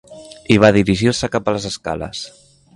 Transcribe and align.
I 0.55 0.57
va 0.63 0.71
dirigir-se 0.77 1.31
cap 1.37 1.51
a 1.53 1.57
les 1.59 1.71
escales. 1.73 2.27